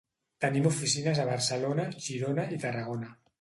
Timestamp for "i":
2.57-2.59